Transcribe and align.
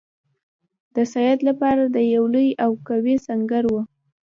د 0.95 0.97
سید 1.13 1.39
لپاره 1.49 1.81
یو 2.15 2.23
لوی 2.33 2.49
او 2.63 2.71
قوي 2.87 3.15
سنګر 3.27 3.63
وو. 3.71 3.81